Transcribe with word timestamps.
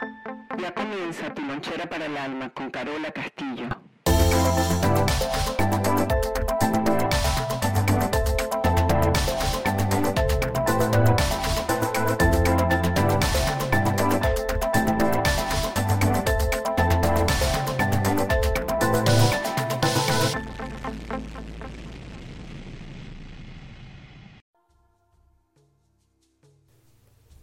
Ya 0.00 0.72
comienza 0.74 1.34
tu 1.34 1.42
lonchera 1.42 1.88
para 1.88 2.06
el 2.06 2.16
alma 2.16 2.50
con 2.50 2.70
Carola 2.70 3.10
Castillo. 3.10 3.68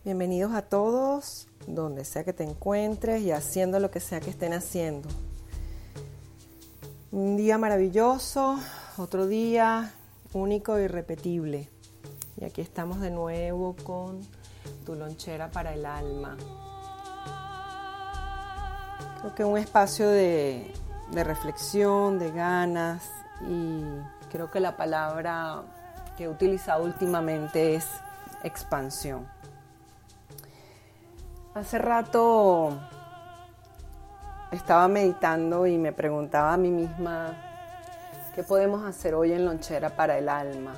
Bienvenidos 0.05 0.53
a 0.53 0.61
todos, 0.61 1.49
donde 1.67 2.05
sea 2.05 2.23
que 2.23 2.33
te 2.33 2.43
encuentres 2.43 3.21
y 3.21 3.31
haciendo 3.31 3.79
lo 3.79 3.91
que 3.91 3.99
sea 3.99 4.19
que 4.19 4.29
estén 4.29 4.53
haciendo. 4.53 5.09
Un 7.11 7.37
día 7.37 7.57
maravilloso, 7.57 8.59
otro 8.97 9.27
día 9.27 9.93
único 10.33 10.75
e 10.77 10.83
irrepetible. 10.83 11.69
Y 12.37 12.43
aquí 12.43 12.61
estamos 12.61 12.99
de 12.99 13.09
nuevo 13.09 13.75
con 13.83 14.21
tu 14.85 14.95
lonchera 14.95 15.49
para 15.49 15.73
el 15.73 15.85
alma. 15.85 16.35
Creo 19.21 19.35
que 19.35 19.45
un 19.45 19.57
espacio 19.57 20.09
de, 20.09 20.71
de 21.11 21.23
reflexión, 21.23 22.19
de 22.19 22.31
ganas 22.31 23.03
y 23.49 23.83
creo 24.31 24.51
que 24.51 24.59
la 24.59 24.75
palabra 24.75 25.63
que 26.17 26.25
he 26.25 26.29
utilizado 26.29 26.83
últimamente 26.83 27.75
es 27.75 27.87
expansión. 28.43 29.27
Hace 31.55 31.77
rato 31.77 32.77
estaba 34.51 34.89
meditando 34.89 35.65
y 35.65 35.77
me 35.77 35.93
preguntaba 35.93 36.51
a 36.53 36.57
mí 36.57 36.69
misma 36.69 37.33
qué 38.35 38.43
podemos 38.43 38.83
hacer 38.83 39.15
hoy 39.15 39.31
en 39.31 39.45
Lonchera 39.45 39.95
para 39.95 40.17
el 40.17 40.27
alma, 40.27 40.73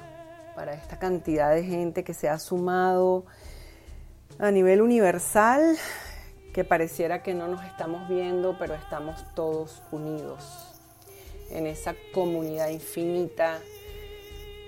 para 0.53 0.73
esta 0.73 0.99
cantidad 0.99 1.55
de 1.55 1.63
gente 1.63 2.03
que 2.03 2.13
se 2.13 2.29
ha 2.29 2.37
sumado 2.37 3.25
a 4.37 4.51
nivel 4.51 4.83
universal, 4.83 5.75
que 6.53 6.63
pareciera 6.63 7.23
que 7.23 7.33
no 7.33 7.47
nos 7.47 7.65
estamos 7.65 8.07
viendo, 8.07 8.55
pero 8.59 8.75
estamos 8.75 9.25
todos 9.33 9.81
unidos 9.91 10.79
en 11.49 11.65
esa 11.65 11.95
comunidad 12.13 12.69
infinita 12.69 13.57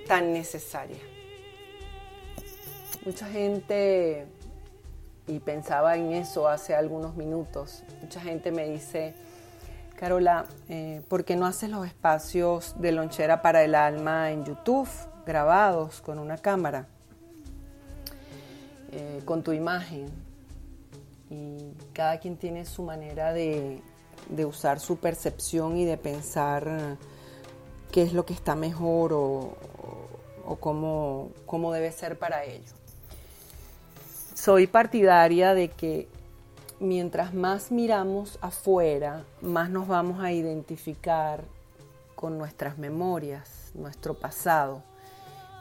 tan 0.07 0.33
necesaria. 0.33 0.97
Mucha 3.05 3.27
gente 3.27 4.25
y 5.29 5.39
pensaba 5.39 5.95
en 5.95 6.11
eso 6.11 6.47
hace 6.47 6.73
algunos 6.73 7.15
minutos. 7.15 7.83
Mucha 8.01 8.19
gente 8.19 8.51
me 8.51 8.67
dice, 8.67 9.13
Carola, 9.95 10.45
eh, 10.69 11.03
¿por 11.07 11.23
qué 11.23 11.35
no 11.35 11.45
haces 11.45 11.69
los 11.69 11.85
espacios 11.85 12.73
de 12.81 12.91
lonchera 12.91 13.43
para 13.43 13.63
el 13.63 13.75
alma 13.75 14.31
en 14.31 14.43
YouTube, 14.43 14.89
grabados 15.27 16.01
con 16.01 16.17
una 16.17 16.39
cámara, 16.39 16.87
eh, 18.91 19.21
con 19.23 19.43
tu 19.43 19.51
imagen? 19.53 20.07
Y 21.29 21.73
cada 21.93 22.19
quien 22.19 22.35
tiene 22.35 22.65
su 22.65 22.81
manera 22.81 23.31
de, 23.31 23.83
usar 24.47 24.79
su 24.79 24.97
percepción 24.97 25.77
y 25.77 25.85
de 25.85 25.97
pensar 25.97 26.97
qué 27.91 28.01
es 28.01 28.13
lo 28.13 28.25
que 28.25 28.33
está 28.33 28.55
mejor 28.55 29.13
o, 29.13 29.53
o 30.43 30.55
cómo, 30.59 31.29
cómo 31.45 31.71
debe 31.71 31.91
ser 31.91 32.17
para 32.17 32.45
ellos 32.45 32.78
soy 34.39 34.67
partidaria 34.67 35.53
de 35.53 35.67
que 35.67 36.07
mientras 36.79 37.33
más 37.33 37.71
miramos 37.71 38.39
afuera, 38.41 39.25
más 39.41 39.69
nos 39.69 39.85
vamos 39.89 40.23
a 40.23 40.31
identificar 40.31 41.43
con 42.15 42.37
nuestras 42.37 42.77
memorias, 42.77 43.71
nuestro 43.73 44.13
pasado. 44.13 44.81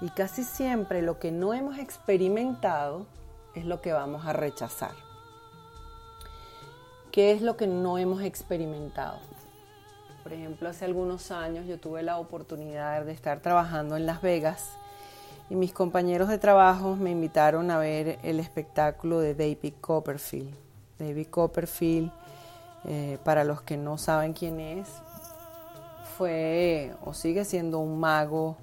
Y 0.00 0.10
casi 0.10 0.44
siempre 0.44 1.02
lo 1.02 1.18
que 1.18 1.32
no 1.32 1.54
hemos 1.54 1.76
experimentado 1.78 3.06
es 3.56 3.64
lo 3.64 3.80
que 3.80 3.92
vamos 3.92 4.24
a 4.26 4.32
rechazar. 4.32 4.94
¿Qué 7.10 7.32
es 7.32 7.42
lo 7.42 7.56
que 7.56 7.66
no 7.66 7.98
hemos 7.98 8.22
experimentado? 8.22 9.18
Por 10.22 10.32
ejemplo, 10.32 10.68
hace 10.68 10.84
algunos 10.84 11.32
años 11.32 11.66
yo 11.66 11.80
tuve 11.80 12.04
la 12.04 12.18
oportunidad 12.18 13.04
de 13.04 13.10
estar 13.10 13.40
trabajando 13.40 13.96
en 13.96 14.06
Las 14.06 14.22
Vegas 14.22 14.78
y 15.50 15.56
mis 15.56 15.72
compañeros 15.72 16.28
de 16.28 16.38
trabajo 16.38 16.96
me 16.96 17.10
invitaron 17.10 17.70
a 17.70 17.78
ver 17.78 18.18
el 18.22 18.38
espectáculo 18.38 19.20
de 19.20 19.34
David 19.34 19.74
Copperfield. 19.80 20.54
David 20.98 21.28
Copperfield, 21.28 22.10
eh, 22.84 23.18
para 23.24 23.44
los 23.44 23.62
que 23.62 23.76
no 23.76 23.96
saben 23.96 24.32
quién 24.32 24.60
es, 24.60 24.88
fue 26.18 26.92
o 27.04 27.14
sigue 27.14 27.44
siendo 27.44 27.78
un 27.78 27.98
mago 27.98 28.56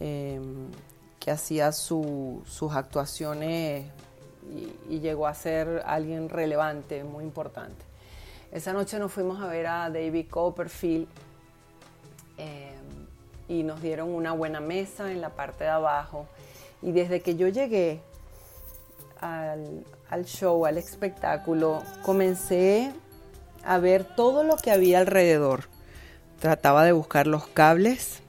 em, 0.00 0.66
que 1.20 1.30
hacía 1.30 1.70
sus 1.72 2.72
actuaciones 2.74 3.86
y, 4.90 4.98
llegó 4.98 5.26
a 5.26 5.34
ser 5.34 5.82
alguien 5.86 6.28
relevante, 6.28 7.04
muy 7.04 7.24
importante. 7.24 7.84
Esa 8.50 8.72
noche 8.72 8.98
nos 8.98 9.12
fuimos 9.12 9.40
a 9.40 9.46
ver 9.46 9.66
a 9.68 9.88
David 9.88 10.28
Copperfield. 10.28 11.06
Em, 12.36 12.81
y 13.52 13.62
nos 13.64 13.82
dieron 13.82 14.08
una 14.14 14.32
buena 14.32 14.60
mesa 14.60 15.10
en 15.12 15.20
la 15.20 15.30
parte 15.30 15.64
de 15.64 15.70
abajo. 15.70 16.26
Y 16.80 16.92
desde 16.92 17.20
que 17.20 17.36
yo 17.36 17.48
llegué 17.48 18.00
al, 19.20 20.24
show, 20.24 20.64
al 20.64 20.78
espectáculo, 20.78 21.82
comencé 22.02 22.92
a 23.64 23.78
ver 23.78 24.04
todo 24.04 24.42
lo 24.42 24.56
que 24.56 24.70
había 24.70 25.00
alrededor. 25.00 25.64
Trataba 26.40 26.84
de 26.84 26.92
buscar 26.92 27.26
los 27.26 27.46
cables, 27.46 28.22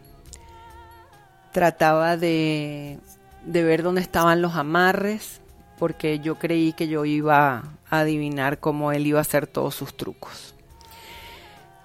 trataba 1.51 2.17
de, 2.17 2.99
de 3.45 3.63
ver 3.63 3.81
dónde 3.81 4.01
estaban 4.01 4.41
los 4.41 4.55
amarres, 4.55 5.39
porque 5.79 6.19
yo 6.19 6.37
creí 6.37 6.73
que 6.73 6.87
yo 6.87 7.05
iba 7.05 7.63
a 7.89 7.99
adivinar 7.99 8.59
cómo 8.59 8.91
él 8.91 9.07
iba 9.07 9.19
a 9.19 9.21
hacer 9.21 9.47
todos 9.47 9.73
sus 9.73 9.95
trucos. 9.95 10.53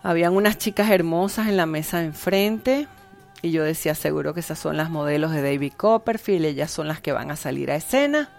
Habían 0.03 0.35
unas 0.35 0.59
chicas 0.59 0.91
hermosas 0.91 1.49
en 1.49 1.57
la 1.57 1.67
mesa 1.67 2.01
de 2.01 2.07
enfrente, 2.07 2.89
y 3.41 3.51
yo 3.53 3.63
decía, 3.63 3.95
seguro 3.95 4.35
que 4.35 4.41
esas 4.41 4.59
son 4.59 4.77
las 4.77 4.91
modelos 4.91 5.33
de 5.33 5.43
David 5.43 5.73
Copperfield, 5.77 6.45
ellas 6.45 6.71
son 6.71 6.89
las 6.89 7.01
que 7.01 7.13
van 7.13 7.31
a 7.31 7.37
salir 7.37 7.71
a 7.71 7.77
escena. 7.77 8.31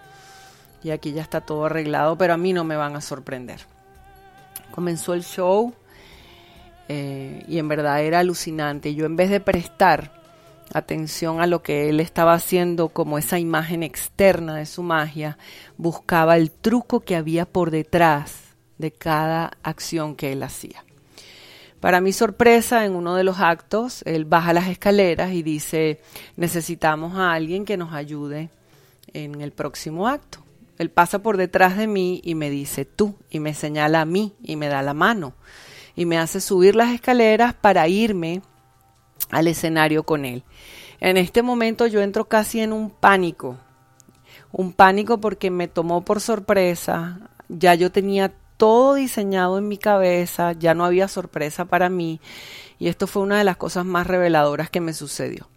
Y 0.82 0.90
aquí 0.90 1.12
ya 1.12 1.22
está 1.22 1.40
todo 1.40 1.66
arreglado, 1.66 2.16
pero 2.16 2.34
a 2.34 2.36
mí 2.36 2.52
no 2.52 2.64
me 2.64 2.76
van 2.76 2.96
a 2.96 3.00
sorprender. 3.00 3.60
Comenzó 4.70 5.14
el 5.14 5.24
show 5.24 5.74
eh, 6.88 7.44
y 7.48 7.58
en 7.58 7.68
verdad 7.68 8.02
era 8.02 8.18
alucinante. 8.20 8.94
Yo 8.94 9.06
en 9.06 9.16
vez 9.16 9.30
de 9.30 9.40
prestar 9.40 10.12
atención 10.72 11.40
a 11.40 11.46
lo 11.46 11.62
que 11.62 11.88
él 11.88 12.00
estaba 12.00 12.34
haciendo 12.34 12.90
como 12.90 13.18
esa 13.18 13.38
imagen 13.38 13.82
externa 13.82 14.56
de 14.56 14.66
su 14.66 14.82
magia, 14.82 15.38
buscaba 15.76 16.36
el 16.36 16.50
truco 16.50 17.00
que 17.00 17.16
había 17.16 17.46
por 17.46 17.70
detrás 17.70 18.54
de 18.78 18.92
cada 18.92 19.52
acción 19.62 20.14
que 20.14 20.32
él 20.32 20.42
hacía. 20.42 20.84
Para 21.80 22.02
mi 22.02 22.12
sorpresa, 22.12 22.84
en 22.84 22.94
uno 22.94 23.14
de 23.14 23.24
los 23.24 23.40
actos, 23.40 24.02
él 24.04 24.26
baja 24.26 24.52
las 24.52 24.68
escaleras 24.68 25.32
y 25.32 25.42
dice, 25.42 26.00
necesitamos 26.36 27.16
a 27.16 27.32
alguien 27.32 27.64
que 27.64 27.78
nos 27.78 27.94
ayude 27.94 28.50
en 29.14 29.40
el 29.40 29.52
próximo 29.52 30.06
acto. 30.06 30.44
Él 30.76 30.90
pasa 30.90 31.20
por 31.22 31.38
detrás 31.38 31.76
de 31.76 31.86
mí 31.86 32.20
y 32.22 32.34
me 32.34 32.50
dice 32.50 32.84
tú, 32.84 33.16
y 33.30 33.40
me 33.40 33.54
señala 33.54 34.02
a 34.02 34.04
mí 34.04 34.34
y 34.42 34.56
me 34.56 34.68
da 34.68 34.82
la 34.82 34.94
mano, 34.94 35.34
y 35.96 36.06
me 36.06 36.18
hace 36.18 36.40
subir 36.40 36.76
las 36.76 36.90
escaleras 36.90 37.54
para 37.54 37.88
irme 37.88 38.42
al 39.30 39.46
escenario 39.46 40.02
con 40.04 40.24
él. 40.24 40.42
En 41.00 41.16
este 41.16 41.42
momento 41.42 41.86
yo 41.86 42.02
entro 42.02 42.28
casi 42.28 42.60
en 42.60 42.72
un 42.74 42.90
pánico, 42.90 43.56
un 44.52 44.72
pánico 44.72 45.18
porque 45.18 45.50
me 45.50 45.68
tomó 45.68 46.04
por 46.04 46.20
sorpresa, 46.20 47.30
ya 47.48 47.74
yo 47.74 47.90
tenía 47.90 48.32
todo 48.60 48.92
diseñado 48.92 49.56
en 49.56 49.68
mi 49.68 49.78
cabeza, 49.78 50.52
ya 50.52 50.74
no 50.74 50.84
había 50.84 51.08
sorpresa 51.08 51.64
para 51.64 51.88
mí 51.88 52.20
y 52.78 52.88
esto 52.88 53.06
fue 53.06 53.22
una 53.22 53.38
de 53.38 53.44
las 53.44 53.56
cosas 53.56 53.86
más 53.86 54.06
reveladoras 54.06 54.68
que 54.68 54.82
me 54.82 54.92
sucedió. 54.92 55.48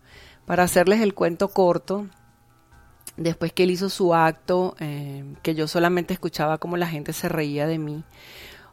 Para 0.45 0.63
hacerles 0.63 1.01
el 1.01 1.13
cuento 1.13 1.49
corto, 1.49 2.07
después 3.17 3.51
que 3.51 3.63
él 3.63 3.71
hizo 3.71 3.89
su 3.89 4.15
acto, 4.15 4.77
eh, 4.79 5.25
que 5.41 5.53
yo 5.53 5.67
solamente 5.67 6.13
escuchaba 6.13 6.59
cómo 6.59 6.77
la 6.77 6.87
gente 6.87 7.11
se 7.11 7.27
reía 7.27 7.67
de 7.67 7.77
mí 7.77 8.05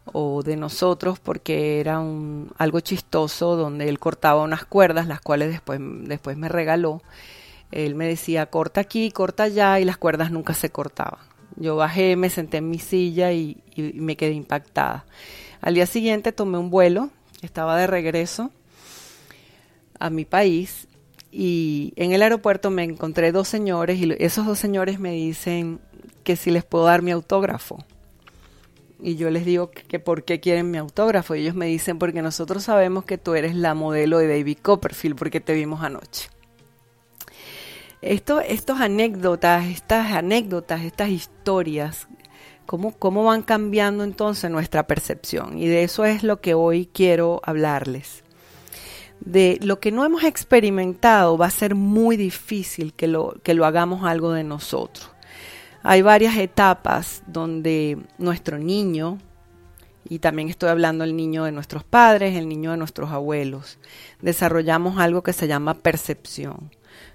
o 0.04 0.44
de 0.44 0.56
nosotros 0.56 1.18
porque 1.18 1.80
era 1.80 1.98
un, 1.98 2.52
algo 2.56 2.78
chistoso 2.78 3.56
donde 3.56 3.88
él 3.88 3.98
cortaba 3.98 4.44
unas 4.44 4.64
cuerdas, 4.64 5.08
las 5.08 5.20
cuales 5.20 5.50
después, 5.50 5.80
después 6.04 6.36
me 6.36 6.48
regaló. 6.48 7.02
Él 7.72 7.96
me 7.96 8.06
decía, 8.06 8.46
corta 8.46 8.80
aquí, 8.80 9.10
corta 9.10 9.42
allá 9.42 9.80
y 9.80 9.84
las 9.84 9.96
cuerdas 9.96 10.30
nunca 10.30 10.54
se 10.54 10.70
cortaban. 10.70 11.29
Yo 11.60 11.76
bajé, 11.76 12.16
me 12.16 12.30
senté 12.30 12.56
en 12.56 12.70
mi 12.70 12.78
silla 12.78 13.32
y, 13.32 13.62
me 13.76 14.16
quedé 14.16 14.32
impactada. 14.32 15.04
Al 15.60 15.74
día 15.74 15.84
siguiente 15.84 16.32
tomé 16.32 16.56
un 16.56 16.70
vuelo, 16.70 17.10
estaba 17.42 17.76
de 17.76 17.86
regreso 17.86 18.50
a 19.98 20.08
mi 20.08 20.24
país 20.24 20.88
y 21.30 21.92
en 21.96 22.12
el 22.12 22.22
aeropuerto 22.22 22.70
me 22.70 22.82
encontré 22.82 23.30
dos 23.30 23.46
señores 23.46 23.98
y 23.98 24.16
esos 24.18 24.46
dos 24.46 24.58
señores 24.58 24.98
me 24.98 25.12
dicen 25.12 25.80
que 26.24 26.34
si 26.34 26.50
les 26.50 26.64
puedo 26.64 26.86
dar 26.86 27.02
mi 27.02 27.10
autógrafo. 27.10 27.84
y 29.02 29.16
yo 29.16 29.28
les 29.28 29.44
digo 29.44 29.70
que, 29.70 29.98
por 29.98 30.24
qué 30.24 30.40
quieren 30.40 30.70
mi 30.70 30.78
autógrafo. 30.78 31.34
Y 31.34 31.42
ellos 31.42 31.54
me 31.54 31.66
dicen 31.66 31.98
porque 31.98 32.22
nosotros 32.22 32.64
sabemos 32.64 33.04
que 33.04 33.18
tú 33.18 33.34
eres 33.34 33.54
la 33.54 33.74
modelo 33.74 34.18
de 34.18 34.28
David 34.28 34.58
Copperfield 34.62 35.16
porque 35.16 35.40
te 35.40 35.52
vimos 35.52 35.82
anoche. 35.82 36.30
Esto, 38.02 38.40
estas 38.40 38.80
anécdotas, 38.80 39.66
estas 39.66 40.12
anécdotas, 40.12 40.82
estas 40.82 41.10
historias, 41.10 42.08
cómo, 42.64 42.92
cómo 42.92 43.24
van 43.24 43.42
cambiando 43.42 44.04
entonces 44.04 44.50
nuestra 44.50 44.86
percepción. 44.86 45.58
Y 45.58 45.66
de 45.66 45.84
eso 45.84 46.06
es 46.06 46.22
lo 46.22 46.40
que 46.40 46.54
hoy 46.54 46.88
quiero 46.92 47.42
hablarles. 47.44 48.24
De 49.20 49.58
lo 49.60 49.80
que 49.80 49.92
no 49.92 50.06
hemos 50.06 50.24
experimentado 50.24 51.36
va 51.36 51.46
a 51.46 51.50
ser 51.50 51.74
muy 51.74 52.16
difícil 52.16 52.94
que 52.94 53.06
lo, 53.06 53.34
que 53.42 53.52
lo 53.52 53.66
hagamos 53.66 54.02
algo 54.04 54.32
de 54.32 54.44
nosotros. 54.44 55.10
Hay 55.82 56.00
varias 56.00 56.36
etapas 56.36 57.22
donde 57.26 57.98
nuestro 58.16 58.58
niño, 58.58 59.18
y 60.08 60.18
también 60.18 60.48
estoy 60.48 60.70
hablando 60.70 61.04
del 61.04 61.16
niño 61.16 61.44
de 61.44 61.52
nuestros 61.52 61.84
padres, 61.84 62.36
el 62.36 62.48
niño 62.48 62.70
de 62.70 62.76
nuestros 62.76 63.10
abuelos, 63.10 63.78
desarrollamos 64.20 64.98
algo 64.98 65.22
que 65.22 65.32
se 65.32 65.48
llama 65.48 65.74
percepción. 65.74 66.70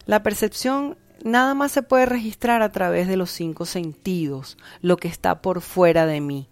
La 0.05 0.23
percepción 0.23 0.97
nada 1.23 1.53
más 1.55 1.71
se 1.71 1.81
puede 1.81 2.05
registrar 2.05 2.61
a 2.61 2.71
través 2.71 3.07
de 3.07 3.17
los 3.17 3.31
cinco 3.31 3.65
sentidos, 3.65 4.57
lo 4.81 4.97
que 4.97 5.07
está 5.07 5.41
por 5.41 5.61
fuera 5.61 6.05
de 6.05 6.21
mí, 6.21 6.47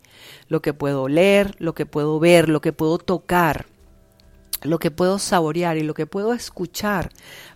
lo 0.48 0.62
que 0.62 0.74
puedo 0.74 1.08
leer, 1.08 1.56
lo 1.60 1.74
que 1.74 1.86
puedo 1.86 2.20
ver, 2.20 2.50
lo 2.50 2.62
que 2.62 2.74
puedo 2.74 2.98
tocar, 2.98 3.68
lo 4.64 4.80
que 4.80 4.92
puedo 4.92 5.20
saborear 5.20 5.78
y 5.78 5.84
lo 5.84 5.94
que 5.94 6.06
puedo 6.06 6.34
escuchar, 6.34 7.12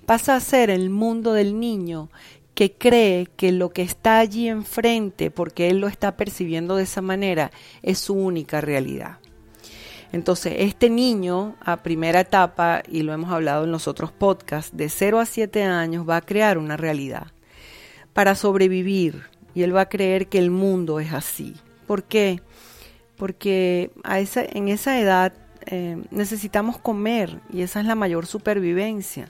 pasa 0.05 0.35
a 0.35 0.39
ser 0.39 0.69
el 0.69 0.89
mundo 0.89 1.33
del 1.33 1.59
niño 1.59 2.09
que 2.57 2.71
cree 2.71 3.27
que 3.37 3.51
lo 3.51 3.69
que 3.69 3.83
está 3.83 4.17
allí 4.17 4.49
enfrente, 4.49 5.29
porque 5.29 5.69
él 5.69 5.79
lo 5.79 5.87
está 5.87 6.17
percibiendo 6.17 6.75
de 6.75 6.85
esa 6.85 7.03
manera, 7.03 7.51
es 7.83 7.99
su 7.99 8.15
única 8.15 8.61
realidad. 8.61 9.19
Entonces, 10.11 10.55
este 10.57 10.89
niño 10.89 11.55
a 11.63 11.83
primera 11.83 12.21
etapa, 12.21 12.81
y 12.89 13.03
lo 13.03 13.13
hemos 13.13 13.31
hablado 13.31 13.65
en 13.65 13.71
los 13.71 13.87
otros 13.87 14.11
podcasts, 14.11 14.75
de 14.75 14.89
0 14.89 15.19
a 15.19 15.27
7 15.27 15.61
años 15.65 16.09
va 16.09 16.15
a 16.15 16.21
crear 16.21 16.57
una 16.57 16.77
realidad 16.77 17.27
para 18.13 18.33
sobrevivir 18.33 19.25
y 19.53 19.61
él 19.61 19.75
va 19.75 19.81
a 19.81 19.89
creer 19.89 20.25
que 20.25 20.39
el 20.39 20.49
mundo 20.49 20.99
es 20.99 21.13
así. 21.13 21.53
¿Por 21.85 22.05
qué? 22.05 22.41
Porque 23.17 23.91
en 24.03 24.67
esa 24.67 24.99
edad 24.99 25.31
eh, 25.67 26.01
necesitamos 26.09 26.79
comer 26.79 27.39
y 27.53 27.61
esa 27.61 27.81
es 27.81 27.85
la 27.85 27.93
mayor 27.93 28.25
supervivencia 28.25 29.29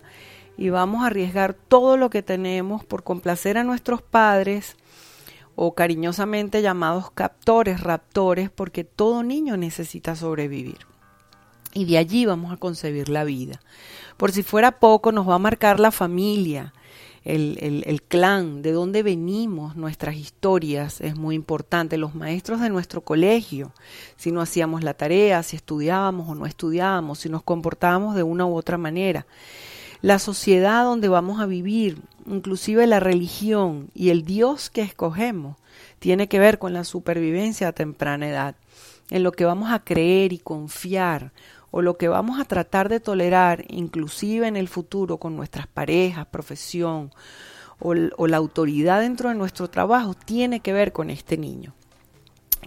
y 0.57 0.69
vamos 0.69 1.03
a 1.03 1.07
arriesgar 1.07 1.53
todo 1.53 1.97
lo 1.97 2.09
que 2.09 2.23
tenemos 2.23 2.83
por 2.83 3.03
complacer 3.03 3.57
a 3.57 3.63
nuestros 3.63 4.01
padres 4.01 4.75
o 5.55 5.73
cariñosamente 5.75 6.61
llamados 6.61 7.11
captores, 7.11 7.81
raptores, 7.81 8.49
porque 8.49 8.83
todo 8.83 9.23
niño 9.23 9.55
necesita 9.55 10.15
sobrevivir. 10.15 10.79
Y 11.73 11.85
de 11.85 11.99
allí 11.99 12.25
vamos 12.25 12.51
a 12.51 12.57
concebir 12.57 13.09
la 13.09 13.23
vida. 13.23 13.61
Por 14.17 14.31
si 14.31 14.41
fuera 14.41 14.79
poco, 14.79 15.11
nos 15.11 15.29
va 15.29 15.35
a 15.35 15.39
marcar 15.39 15.79
la 15.79 15.91
familia, 15.91 16.73
el, 17.23 18.01
clan, 18.07 18.61
de 18.61 18.71
dónde 18.71 19.03
venimos, 19.03 19.75
nuestras 19.75 20.15
historias, 20.15 21.01
es 21.01 21.15
muy 21.15 21.35
importante, 21.35 21.97
los 21.97 22.15
maestros 22.15 22.61
de 22.61 22.69
nuestro 22.69 23.01
colegio, 23.01 23.73
si 24.15 24.31
no 24.31 24.41
hacíamos 24.41 24.83
la 24.83 24.93
tarea, 24.93 25.43
si 25.43 25.55
estudiábamos 25.55 26.29
o 26.29 26.35
no 26.35 26.45
estudiábamos, 26.45 27.19
si 27.19 27.29
nos 27.29 27.43
comportábamos 27.43 28.15
de 28.15 28.23
una 28.23 28.45
u 28.45 28.55
otra 28.55 28.77
manera 28.77 29.25
la 30.01 30.19
sociedad 30.19 30.83
donde 30.83 31.09
vamos 31.09 31.39
a 31.39 31.45
vivir, 31.45 32.01
inclusive 32.25 32.85
la 32.87 32.99
religión 32.99 33.89
y 33.93 34.09
el 34.09 34.23
Dios 34.23 34.69
que 34.69 34.81
escogemos, 34.81 35.57
tiene 35.99 36.27
que 36.27 36.39
ver 36.39 36.59
con 36.59 36.73
la 36.73 36.83
supervivencia 36.83 37.69
a 37.69 37.73
temprana 37.73 38.27
edad, 38.27 38.55
en 39.09 39.23
lo 39.23 39.31
que 39.31 39.45
vamos 39.45 39.71
a 39.71 39.83
creer 39.83 40.33
y 40.33 40.37
confiar 40.37 41.31
o 41.71 41.81
lo 41.81 41.97
que 41.97 42.07
vamos 42.07 42.39
a 42.39 42.45
tratar 42.45 42.89
de 42.89 42.99
tolerar, 42.99 43.65
inclusive 43.69 44.47
en 44.47 44.55
el 44.55 44.67
futuro 44.67 45.17
con 45.17 45.35
nuestras 45.35 45.67
parejas, 45.67 46.27
profesión 46.27 47.11
o, 47.79 47.93
o 48.17 48.27
la 48.27 48.37
autoridad 48.37 49.01
dentro 49.01 49.29
de 49.29 49.35
nuestro 49.35 49.69
trabajo, 49.69 50.13
tiene 50.13 50.59
que 50.59 50.73
ver 50.73 50.91
con 50.91 51.09
este 51.09 51.37
niño. 51.37 51.73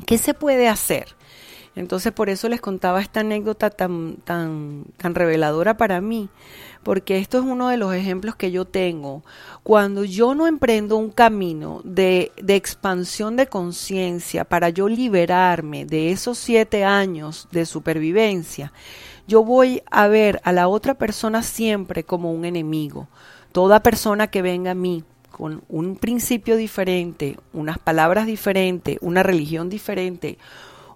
¿Qué 0.06 0.18
se 0.18 0.34
puede 0.34 0.68
hacer? 0.68 1.16
Entonces 1.80 2.12
por 2.12 2.28
eso 2.28 2.46
les 2.50 2.60
contaba 2.60 3.00
esta 3.00 3.20
anécdota 3.20 3.70
tan, 3.70 4.16
tan, 4.16 4.84
tan 4.98 5.14
reveladora 5.14 5.78
para 5.78 6.02
mí, 6.02 6.28
porque 6.82 7.16
esto 7.16 7.38
es 7.38 7.44
uno 7.44 7.68
de 7.68 7.78
los 7.78 7.94
ejemplos 7.94 8.36
que 8.36 8.50
yo 8.50 8.66
tengo. 8.66 9.24
Cuando 9.62 10.04
yo 10.04 10.34
no 10.34 10.46
emprendo 10.46 10.98
un 10.98 11.08
camino 11.08 11.80
de, 11.84 12.32
de 12.36 12.54
expansión 12.54 13.36
de 13.36 13.46
conciencia 13.46 14.44
para 14.44 14.68
yo 14.68 14.90
liberarme 14.90 15.86
de 15.86 16.10
esos 16.10 16.36
siete 16.36 16.84
años 16.84 17.48
de 17.50 17.64
supervivencia, 17.64 18.74
yo 19.26 19.42
voy 19.42 19.82
a 19.90 20.06
ver 20.06 20.38
a 20.44 20.52
la 20.52 20.68
otra 20.68 20.98
persona 20.98 21.42
siempre 21.42 22.04
como 22.04 22.30
un 22.30 22.44
enemigo. 22.44 23.08
Toda 23.52 23.82
persona 23.82 24.26
que 24.26 24.42
venga 24.42 24.72
a 24.72 24.74
mí 24.74 25.02
con 25.30 25.62
un 25.70 25.96
principio 25.96 26.56
diferente, 26.56 27.38
unas 27.54 27.78
palabras 27.78 28.26
diferentes, 28.26 28.98
una 29.00 29.22
religión 29.22 29.70
diferente, 29.70 30.36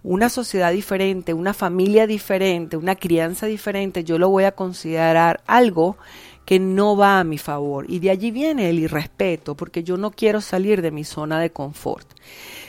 una 0.05 0.29
sociedad 0.29 0.71
diferente, 0.71 1.33
una 1.33 1.55
familia 1.55 2.07
diferente, 2.07 2.77
una 2.77 2.95
crianza 2.95 3.47
diferente, 3.47 4.05
yo 4.05 4.19
lo 4.19 4.29
voy 4.29 4.45
a 4.45 4.53
considerar 4.53 5.43
algo 5.47 5.97
que 6.45 6.59
no 6.59 6.95
va 6.95 7.21
a 7.21 7.25
mi 7.25 7.39
favor. 7.39 7.87
Y 7.89 8.01
de 8.01 8.11
allí 8.11 8.31
viene 8.31 8.69
el 8.69 8.79
irrespeto, 8.79 9.57
porque 9.57 9.83
yo 9.83 9.97
no 9.97 10.11
quiero 10.11 10.43
salir 10.43 10.83
de 10.83 10.91
mi 10.91 11.05
zona 11.05 11.41
de 11.41 11.51
confort. 11.51 12.07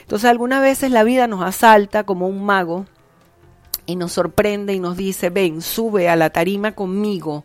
Entonces 0.00 0.30
algunas 0.30 0.62
veces 0.62 0.90
la 0.90 1.04
vida 1.04 1.26
nos 1.26 1.42
asalta 1.42 2.04
como 2.04 2.26
un 2.26 2.42
mago 2.42 2.86
y 3.84 3.96
nos 3.96 4.12
sorprende 4.12 4.72
y 4.72 4.80
nos 4.80 4.96
dice, 4.96 5.28
ven, 5.28 5.60
sube 5.60 6.08
a 6.08 6.16
la 6.16 6.30
tarima 6.30 6.72
conmigo, 6.72 7.44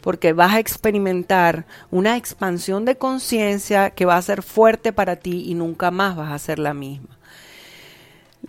porque 0.00 0.32
vas 0.32 0.54
a 0.54 0.60
experimentar 0.60 1.66
una 1.90 2.16
expansión 2.16 2.86
de 2.86 2.96
conciencia 2.96 3.90
que 3.90 4.06
va 4.06 4.16
a 4.16 4.22
ser 4.22 4.42
fuerte 4.42 4.94
para 4.94 5.16
ti 5.16 5.44
y 5.46 5.54
nunca 5.54 5.90
más 5.90 6.16
vas 6.16 6.32
a 6.32 6.38
ser 6.38 6.58
la 6.58 6.72
misma. 6.72 7.15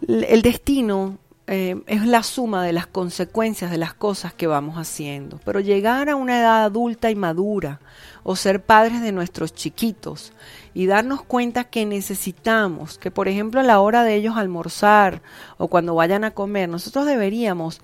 El 0.05 0.41
destino 0.41 1.17
eh, 1.47 1.81
es 1.87 2.05
la 2.05 2.23
suma 2.23 2.63
de 2.65 2.73
las 2.73 2.87
consecuencias 2.87 3.71
de 3.71 3.77
las 3.77 3.93
cosas 3.93 4.33
que 4.33 4.47
vamos 4.47 4.75
haciendo, 4.75 5.39
pero 5.45 5.61
llegar 5.61 6.09
a 6.09 6.17
una 6.17 6.39
edad 6.39 6.65
adulta 6.65 7.09
y 7.09 7.15
madura 7.15 7.79
o 8.23 8.35
ser 8.35 8.61
padres 8.61 9.01
de 9.01 9.13
nuestros 9.13 9.53
chiquitos 9.53 10.33
y 10.73 10.87
darnos 10.87 11.23
cuenta 11.23 11.63
que 11.63 11.85
necesitamos, 11.85 12.97
que 12.97 13.11
por 13.11 13.29
ejemplo 13.29 13.61
a 13.61 13.63
la 13.63 13.79
hora 13.79 14.03
de 14.03 14.15
ellos 14.15 14.35
almorzar 14.35 15.21
o 15.57 15.69
cuando 15.69 15.95
vayan 15.95 16.25
a 16.25 16.31
comer, 16.31 16.67
nosotros 16.67 17.05
deberíamos 17.05 17.79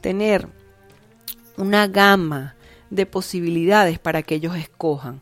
tener 0.00 0.48
una 1.58 1.86
gama 1.86 2.54
de 2.88 3.04
posibilidades 3.04 3.98
para 3.98 4.22
que 4.22 4.36
ellos 4.36 4.56
escojan. 4.56 5.20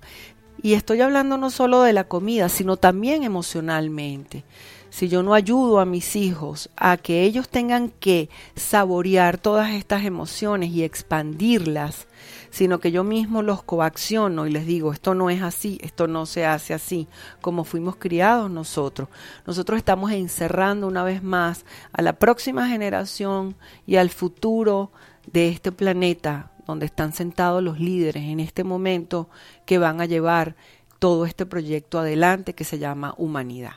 Y 0.63 0.75
estoy 0.75 1.01
hablando 1.01 1.37
no 1.37 1.51
solo 1.51 1.83
de 1.83 1.93
la 1.93 2.05
comida, 2.05 2.49
sino 2.49 2.77
también 2.77 3.25
emocionalmente 3.25 4.45
si 4.93 5.09
yo 5.09 5.23
no 5.23 5.33
ayudo 5.33 5.81
a 5.81 5.87
mis 5.87 6.17
hijos 6.17 6.69
a 6.77 6.99
que 6.99 7.23
ellos 7.23 7.49
tengan 7.49 7.89
que 7.89 8.29
saborear 8.57 9.39
todas 9.39 9.71
estas 9.71 10.05
emociones 10.05 10.69
y 10.71 10.85
expandirlas, 10.85 12.07
sino 12.51 12.79
que 12.79 12.93
yo 12.93 13.03
mismo 13.03 13.41
los 13.41 13.63
coacciono 13.63 14.47
y 14.47 14.51
les 14.51 14.67
digo, 14.67 14.93
esto 14.93 15.15
no 15.15 15.31
es 15.31 15.41
así, 15.41 15.79
esto 15.81 16.09
no 16.09 16.27
se 16.27 16.45
hace 16.45 16.75
así, 16.75 17.09
como 17.41 17.65
fuimos 17.65 17.97
criados 17.97 18.51
nosotros. 18.51 19.09
Nosotros 19.47 19.79
estamos 19.79 20.13
encerrando 20.13 20.87
una 20.87 21.05
vez 21.05 21.23
más 21.23 21.65
a 21.95 22.03
la 22.03 22.13
próxima 22.13 22.69
generación 22.69 23.57
y 23.87 23.97
al 23.97 24.11
futuro 24.11 24.93
de 25.33 25.49
este 25.49 25.73
planeta 25.73 26.51
donde 26.67 26.87
están 26.87 27.13
sentados 27.13 27.63
los 27.63 27.81
líderes 27.81 28.25
en 28.25 28.41
este 28.41 28.65
momento 28.65 29.29
que 29.67 29.79
van 29.79 30.01
a 30.01 30.07
llevar 30.07 30.57
todo 30.99 31.27
este 31.27 31.47
proyecto 31.47 31.99
adelante 31.99 32.55
que 32.55 32.65
se 32.65 32.79
llama 32.79 33.15
humanidad. 33.17 33.75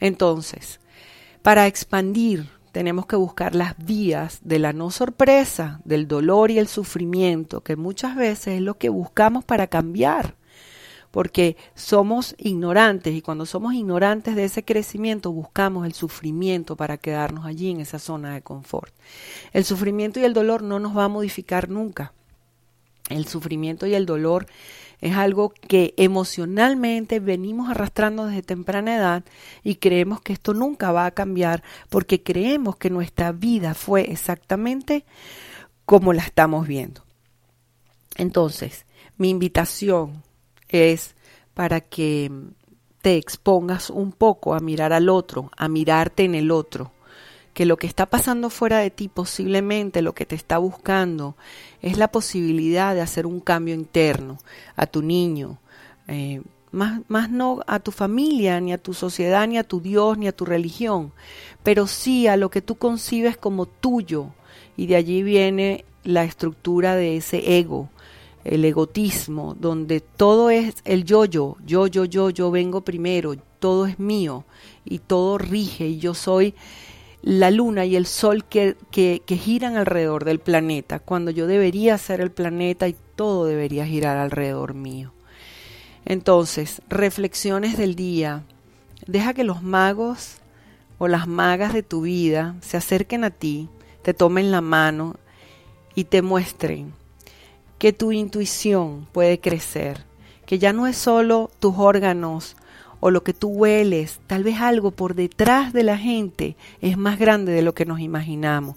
Entonces, 0.00 0.80
para 1.42 1.66
expandir 1.66 2.48
tenemos 2.72 3.06
que 3.06 3.16
buscar 3.16 3.54
las 3.54 3.76
vías 3.78 4.40
de 4.42 4.58
la 4.58 4.72
no 4.72 4.90
sorpresa, 4.90 5.80
del 5.84 6.08
dolor 6.08 6.50
y 6.50 6.58
el 6.58 6.66
sufrimiento, 6.66 7.60
que 7.60 7.76
muchas 7.76 8.16
veces 8.16 8.54
es 8.54 8.60
lo 8.60 8.78
que 8.78 8.88
buscamos 8.88 9.44
para 9.44 9.68
cambiar, 9.68 10.34
porque 11.14 11.56
somos 11.76 12.34
ignorantes 12.38 13.14
y 13.14 13.22
cuando 13.22 13.46
somos 13.46 13.74
ignorantes 13.74 14.34
de 14.34 14.46
ese 14.46 14.64
crecimiento 14.64 15.30
buscamos 15.30 15.86
el 15.86 15.92
sufrimiento 15.92 16.74
para 16.74 16.96
quedarnos 16.96 17.46
allí 17.46 17.70
en 17.70 17.78
esa 17.78 18.00
zona 18.00 18.34
de 18.34 18.42
confort. 18.42 18.92
El 19.52 19.64
sufrimiento 19.64 20.18
y 20.18 20.24
el 20.24 20.34
dolor 20.34 20.64
no 20.64 20.80
nos 20.80 20.96
va 20.96 21.04
a 21.04 21.08
modificar 21.08 21.68
nunca. 21.68 22.14
El 23.10 23.28
sufrimiento 23.28 23.86
y 23.86 23.94
el 23.94 24.06
dolor 24.06 24.48
es 25.00 25.14
algo 25.14 25.50
que 25.50 25.94
emocionalmente 25.98 27.20
venimos 27.20 27.70
arrastrando 27.70 28.26
desde 28.26 28.42
temprana 28.42 28.96
edad 28.96 29.24
y 29.62 29.76
creemos 29.76 30.20
que 30.20 30.32
esto 30.32 30.52
nunca 30.52 30.90
va 30.90 31.06
a 31.06 31.12
cambiar 31.12 31.62
porque 31.90 32.24
creemos 32.24 32.74
que 32.74 32.90
nuestra 32.90 33.30
vida 33.30 33.74
fue 33.74 34.10
exactamente 34.10 35.04
como 35.84 36.12
la 36.12 36.24
estamos 36.24 36.66
viendo. 36.66 37.04
Entonces, 38.16 38.84
mi 39.16 39.30
invitación 39.30 40.23
es 40.74 41.14
para 41.54 41.80
que 41.80 42.30
te 43.02 43.16
expongas 43.16 43.90
un 43.90 44.12
poco 44.12 44.54
a 44.54 44.60
mirar 44.60 44.92
al 44.92 45.08
otro, 45.08 45.50
a 45.56 45.68
mirarte 45.68 46.24
en 46.24 46.34
el 46.34 46.50
otro, 46.50 46.92
que 47.52 47.66
lo 47.66 47.76
que 47.76 47.86
está 47.86 48.06
pasando 48.06 48.50
fuera 48.50 48.78
de 48.78 48.90
ti 48.90 49.08
posiblemente 49.08 50.02
lo 50.02 50.14
que 50.14 50.26
te 50.26 50.34
está 50.34 50.58
buscando 50.58 51.36
es 51.82 51.98
la 51.98 52.08
posibilidad 52.08 52.94
de 52.94 53.02
hacer 53.02 53.26
un 53.26 53.40
cambio 53.40 53.74
interno 53.74 54.38
a 54.74 54.86
tu 54.86 55.02
niño, 55.02 55.58
eh, 56.08 56.42
más, 56.72 57.02
más 57.08 57.30
no 57.30 57.60
a 57.66 57.78
tu 57.78 57.92
familia, 57.92 58.60
ni 58.60 58.72
a 58.72 58.78
tu 58.78 58.94
sociedad, 58.94 59.46
ni 59.46 59.58
a 59.58 59.64
tu 59.64 59.80
Dios, 59.80 60.18
ni 60.18 60.26
a 60.26 60.32
tu 60.32 60.44
religión, 60.44 61.12
pero 61.62 61.86
sí 61.86 62.26
a 62.26 62.36
lo 62.36 62.50
que 62.50 62.62
tú 62.62 62.76
concibes 62.76 63.36
como 63.36 63.66
tuyo. 63.66 64.30
Y 64.76 64.86
de 64.86 64.96
allí 64.96 65.22
viene 65.22 65.84
la 66.02 66.24
estructura 66.24 66.96
de 66.96 67.16
ese 67.16 67.58
ego, 67.58 67.90
el 68.44 68.64
egotismo, 68.64 69.56
donde 69.58 70.00
todo 70.00 70.50
es 70.50 70.76
el 70.84 71.04
yo-yo, 71.04 71.56
yo, 71.64 71.86
yo, 71.86 72.04
yo, 72.04 72.30
yo 72.30 72.50
vengo 72.50 72.82
primero, 72.82 73.34
todo 73.58 73.86
es 73.86 73.98
mío 73.98 74.44
y 74.84 74.98
todo 74.98 75.38
rige 75.38 75.88
y 75.88 75.98
yo 75.98 76.12
soy 76.14 76.54
la 77.22 77.50
luna 77.50 77.86
y 77.86 77.96
el 77.96 78.04
sol 78.04 78.44
que, 78.44 78.76
que, 78.90 79.22
que, 79.24 79.38
giran 79.38 79.78
alrededor 79.78 80.26
del 80.26 80.40
planeta, 80.40 80.98
cuando 80.98 81.30
yo 81.30 81.46
debería 81.46 81.96
ser 81.96 82.20
el 82.20 82.30
planeta 82.30 82.86
y 82.86 82.94
todo 83.16 83.46
debería 83.46 83.86
girar 83.86 84.18
alrededor 84.18 84.74
mío. 84.74 85.12
Entonces, 86.04 86.82
reflexiones 86.90 87.78
del 87.78 87.94
día. 87.94 88.44
Deja 89.06 89.32
que 89.32 89.44
los 89.44 89.62
magos 89.62 90.36
o 90.98 91.08
las 91.08 91.26
magas 91.26 91.72
de 91.72 91.82
tu 91.82 92.02
vida 92.02 92.56
se 92.60 92.76
acerquen 92.76 93.24
a 93.24 93.30
ti, 93.30 93.70
te 94.02 94.12
tomen 94.12 94.50
la 94.50 94.60
mano 94.60 95.16
y 95.94 96.04
te 96.04 96.20
muestren 96.20 96.92
que 97.84 97.92
tu 97.92 98.12
intuición 98.12 99.06
puede 99.12 99.40
crecer, 99.40 100.06
que 100.46 100.58
ya 100.58 100.72
no 100.72 100.86
es 100.86 100.96
solo 100.96 101.50
tus 101.58 101.74
órganos 101.76 102.56
o 103.00 103.10
lo 103.10 103.22
que 103.22 103.34
tú 103.34 103.48
hueles, 103.48 104.20
tal 104.26 104.42
vez 104.42 104.58
algo 104.58 104.90
por 104.90 105.14
detrás 105.14 105.74
de 105.74 105.82
la 105.82 105.98
gente 105.98 106.56
es 106.80 106.96
más 106.96 107.18
grande 107.18 107.52
de 107.52 107.60
lo 107.60 107.74
que 107.74 107.84
nos 107.84 108.00
imaginamos. 108.00 108.76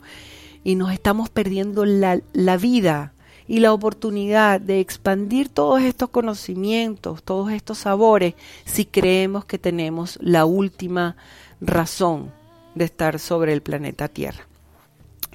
Y 0.66 0.76
nos 0.76 0.92
estamos 0.92 1.30
perdiendo 1.30 1.86
la, 1.86 2.20
la 2.34 2.58
vida 2.58 3.14
y 3.48 3.62
la 3.62 3.72
oportunidad 3.72 4.60
de 4.60 4.82
expandir 4.82 5.48
todos 5.48 5.84
estos 5.84 6.10
conocimientos, 6.10 7.24
todos 7.24 7.54
estos 7.54 7.78
sabores, 7.78 8.34
si 8.66 8.84
creemos 8.84 9.46
que 9.46 9.58
tenemos 9.58 10.20
la 10.22 10.44
última 10.44 11.16
razón 11.62 12.34
de 12.76 12.84
estar 12.84 13.20
sobre 13.20 13.54
el 13.54 13.62
planeta 13.62 14.10
Tierra. 14.10 14.46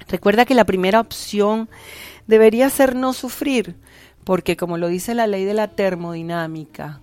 Recuerda 0.07 0.45
que 0.45 0.53
la 0.53 0.65
primera 0.65 0.99
opción 0.99 1.69
debería 2.27 2.69
ser 2.69 2.95
no 2.95 3.13
sufrir, 3.13 3.75
porque 4.23 4.55
como 4.57 4.77
lo 4.77 4.87
dice 4.87 5.15
la 5.15 5.27
ley 5.27 5.45
de 5.45 5.53
la 5.53 5.69
termodinámica, 5.69 7.01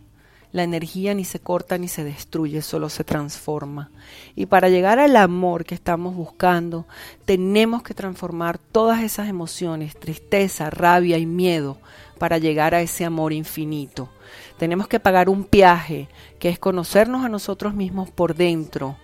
la 0.53 0.65
energía 0.65 1.15
ni 1.15 1.25
se 1.25 1.39
corta 1.39 1.79
ni 1.79 1.87
se 1.87 2.03
destruye, 2.03 2.61
solo 2.63 2.89
se 2.89 3.05
transforma. 3.05 3.91
Y 4.35 4.47
para 4.47 4.69
llegar 4.69 4.99
al 4.99 5.15
amor 5.17 5.65
que 5.65 5.77
estamos 5.77 6.17
buscando, 6.17 6.87
tenemos 7.25 7.83
que 7.83 7.95
transformar 7.95 8.59
todas 8.59 9.03
esas 9.03 9.29
emociones, 9.29 9.97
tristeza, 9.99 10.69
rabia 10.71 11.19
y 11.19 11.27
miedo, 11.27 11.79
para 12.19 12.39
llegar 12.39 12.75
a 12.75 12.83
ese 12.83 13.05
amor 13.05 13.33
infinito. 13.33 14.11
Tenemos 14.59 14.89
que 14.89 15.01
pagar 15.01 15.29
un 15.29 15.47
viaje, 15.51 16.09
que 16.39 16.49
es 16.49 16.59
conocernos 16.59 17.25
a 17.25 17.29
nosotros 17.29 17.75
mismos 17.75 18.11
por 18.11 18.35
dentro, 18.35 18.97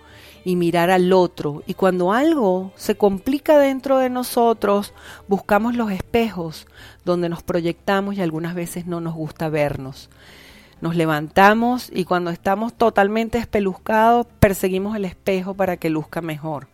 y 0.47 0.55
mirar 0.55 0.89
al 0.91 1.11
otro. 1.11 1.61
Y 1.67 1.73
cuando 1.73 2.13
algo 2.13 2.71
se 2.77 2.95
complica 2.95 3.59
dentro 3.59 3.97
de 3.97 4.09
nosotros, 4.09 4.93
buscamos 5.27 5.75
los 5.75 5.91
espejos 5.91 6.67
donde 7.03 7.27
nos 7.27 7.43
proyectamos 7.43 8.15
y 8.15 8.21
algunas 8.21 8.55
veces 8.55 8.85
no 8.85 9.01
nos 9.01 9.13
gusta 9.13 9.49
vernos. 9.49 10.09
Nos 10.79 10.95
levantamos 10.95 11.91
y 11.93 12.05
cuando 12.05 12.31
estamos 12.31 12.73
totalmente 12.73 13.37
espeluzcados, 13.39 14.25
perseguimos 14.39 14.95
el 14.95 15.03
espejo 15.03 15.53
para 15.53 15.75
que 15.75 15.89
luzca 15.89 16.21
mejor. 16.21 16.69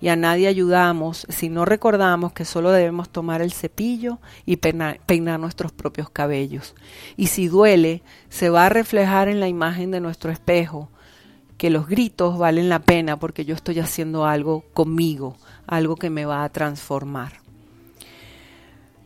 Y 0.00 0.08
a 0.08 0.16
nadie 0.16 0.48
ayudamos 0.48 1.26
si 1.28 1.50
no 1.50 1.66
recordamos 1.66 2.32
que 2.32 2.46
solo 2.46 2.72
debemos 2.72 3.10
tomar 3.10 3.42
el 3.42 3.52
cepillo 3.52 4.18
y 4.46 4.56
peinar, 4.56 4.98
peinar 5.04 5.38
nuestros 5.38 5.72
propios 5.72 6.08
cabellos. 6.08 6.74
Y 7.18 7.26
si 7.26 7.48
duele, 7.48 8.02
se 8.30 8.48
va 8.48 8.64
a 8.64 8.70
reflejar 8.70 9.28
en 9.28 9.40
la 9.40 9.48
imagen 9.48 9.90
de 9.90 10.00
nuestro 10.00 10.32
espejo 10.32 10.88
que 11.60 11.68
los 11.68 11.88
gritos 11.88 12.38
valen 12.38 12.70
la 12.70 12.78
pena 12.78 13.18
porque 13.18 13.44
yo 13.44 13.54
estoy 13.54 13.80
haciendo 13.80 14.24
algo 14.24 14.64
conmigo, 14.72 15.36
algo 15.66 15.96
que 15.96 16.08
me 16.08 16.24
va 16.24 16.42
a 16.42 16.48
transformar. 16.48 17.34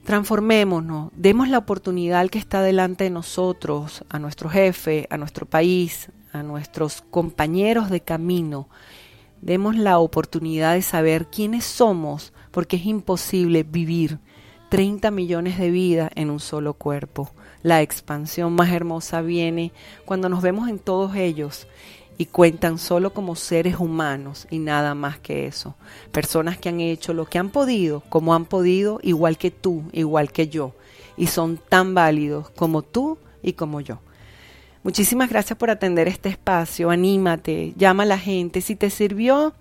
Transformémonos, 0.04 1.10
demos 1.16 1.48
la 1.48 1.58
oportunidad 1.58 2.20
al 2.20 2.30
que 2.30 2.38
está 2.38 2.62
delante 2.62 3.02
de 3.02 3.10
nosotros, 3.10 4.04
a 4.08 4.20
nuestro 4.20 4.50
jefe, 4.50 5.08
a 5.10 5.16
nuestro 5.16 5.46
país, 5.46 6.12
a 6.32 6.44
nuestros 6.44 7.02
compañeros 7.02 7.90
de 7.90 8.02
camino. 8.02 8.68
Demos 9.40 9.74
la 9.74 9.98
oportunidad 9.98 10.74
de 10.74 10.82
saber 10.82 11.26
quiénes 11.26 11.64
somos, 11.64 12.32
porque 12.52 12.76
es 12.76 12.86
imposible 12.86 13.64
vivir 13.64 14.20
30 14.68 15.10
millones 15.10 15.58
de 15.58 15.72
vidas 15.72 16.12
en 16.14 16.30
un 16.30 16.38
solo 16.38 16.74
cuerpo. 16.74 17.32
La 17.62 17.82
expansión 17.82 18.52
más 18.54 18.70
hermosa 18.70 19.22
viene 19.22 19.72
cuando 20.04 20.28
nos 20.28 20.40
vemos 20.40 20.68
en 20.68 20.78
todos 20.78 21.16
ellos 21.16 21.66
y 22.16 22.26
cuentan 22.26 22.78
solo 22.78 23.12
como 23.12 23.34
seres 23.34 23.76
humanos 23.78 24.46
y 24.50 24.58
nada 24.58 24.94
más 24.94 25.18
que 25.18 25.46
eso. 25.46 25.74
Personas 26.12 26.58
que 26.58 26.68
han 26.68 26.80
hecho 26.80 27.12
lo 27.12 27.26
que 27.26 27.38
han 27.38 27.50
podido, 27.50 28.02
como 28.08 28.34
han 28.34 28.44
podido, 28.44 29.00
igual 29.02 29.38
que 29.38 29.50
tú, 29.50 29.84
igual 29.92 30.30
que 30.32 30.48
yo, 30.48 30.74
y 31.16 31.26
son 31.26 31.58
tan 31.68 31.94
válidos 31.94 32.50
como 32.50 32.82
tú 32.82 33.18
y 33.42 33.54
como 33.54 33.80
yo. 33.80 33.98
Muchísimas 34.82 35.30
gracias 35.30 35.58
por 35.58 35.70
atender 35.70 36.08
este 36.08 36.28
espacio, 36.28 36.90
anímate, 36.90 37.72
llama 37.76 38.02
a 38.02 38.06
la 38.06 38.18
gente, 38.18 38.60
si 38.60 38.76
te 38.76 38.90
sirvió, 38.90 39.54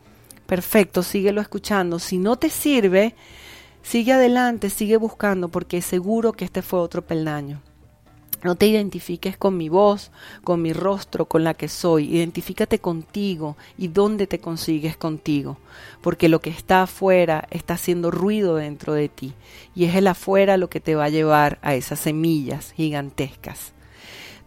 perfecto, 0.45 1.01
síguelo 1.01 1.39
escuchando, 1.39 1.97
si 1.97 2.17
no 2.17 2.35
te 2.35 2.49
sirve, 2.49 3.15
sigue 3.81 4.11
adelante, 4.11 4.69
sigue 4.69 4.97
buscando, 4.97 5.47
porque 5.47 5.81
seguro 5.81 6.33
que 6.33 6.45
este 6.45 6.61
fue 6.61 6.79
otro 6.79 7.03
peldaño. 7.03 7.61
No 8.43 8.55
te 8.55 8.67
identifiques 8.67 9.37
con 9.37 9.55
mi 9.55 9.69
voz, 9.69 10.11
con 10.43 10.61
mi 10.61 10.73
rostro, 10.73 11.25
con 11.25 11.45
la 11.45 11.53
que 11.53 11.69
soy. 11.69 12.13
Identifícate 12.13 12.79
contigo 12.79 13.55
y 13.77 13.87
dónde 13.87 14.27
te 14.27 14.39
consigues 14.39 14.97
contigo. 14.97 15.57
Porque 16.01 16.27
lo 16.27 16.41
que 16.41 16.49
está 16.49 16.83
afuera 16.83 17.47
está 17.51 17.75
haciendo 17.75 18.11
ruido 18.11 18.55
dentro 18.55 18.93
de 18.93 19.07
ti. 19.07 19.33
Y 19.73 19.85
es 19.85 19.95
el 19.95 20.07
afuera 20.07 20.57
lo 20.57 20.69
que 20.69 20.81
te 20.81 20.95
va 20.95 21.05
a 21.05 21.09
llevar 21.09 21.57
a 21.61 21.73
esas 21.73 21.99
semillas 21.99 22.73
gigantescas. 22.73 23.71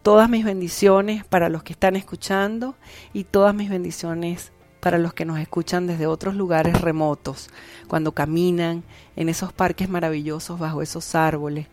Todas 0.02 0.28
mis 0.28 0.44
bendiciones 0.44 1.24
para 1.24 1.48
los 1.48 1.62
que 1.62 1.72
están 1.72 1.96
escuchando 1.96 2.76
y 3.14 3.24
todas 3.24 3.54
mis 3.54 3.70
bendiciones 3.70 4.52
para 4.80 4.98
los 4.98 5.14
que 5.14 5.24
nos 5.24 5.40
escuchan 5.40 5.88
desde 5.88 6.06
otros 6.06 6.36
lugares 6.36 6.80
remotos, 6.80 7.48
cuando 7.88 8.12
caminan 8.12 8.84
en 9.16 9.28
esos 9.28 9.52
parques 9.52 9.88
maravillosos 9.88 10.60
bajo 10.60 10.80
esos 10.80 11.16
árboles 11.16 11.66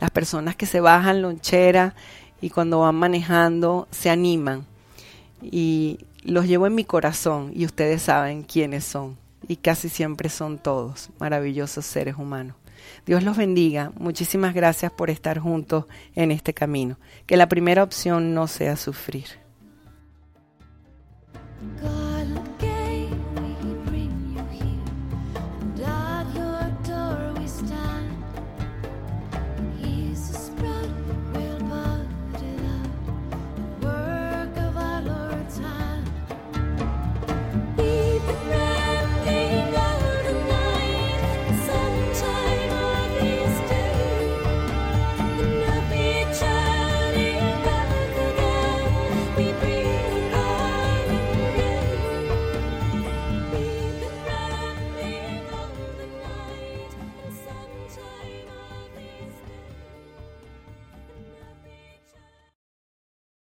las 0.00 0.10
personas 0.10 0.56
que 0.56 0.66
se 0.66 0.80
bajan 0.80 1.22
lonchera 1.22 1.94
y 2.40 2.50
cuando 2.50 2.80
van 2.80 2.94
manejando 2.94 3.88
se 3.90 4.10
animan. 4.10 4.66
Y 5.42 6.00
los 6.24 6.46
llevo 6.46 6.66
en 6.66 6.74
mi 6.74 6.84
corazón 6.84 7.52
y 7.54 7.64
ustedes 7.64 8.02
saben 8.02 8.42
quiénes 8.42 8.84
son. 8.84 9.16
Y 9.46 9.56
casi 9.56 9.88
siempre 9.88 10.28
son 10.28 10.58
todos 10.58 11.10
maravillosos 11.18 11.86
seres 11.86 12.16
humanos. 12.16 12.56
Dios 13.06 13.22
los 13.22 13.36
bendiga. 13.36 13.92
Muchísimas 13.98 14.54
gracias 14.54 14.92
por 14.92 15.10
estar 15.10 15.38
juntos 15.38 15.86
en 16.14 16.30
este 16.30 16.54
camino. 16.54 16.98
Que 17.26 17.36
la 17.36 17.48
primera 17.48 17.82
opción 17.82 18.34
no 18.34 18.46
sea 18.46 18.76
sufrir. 18.76 19.26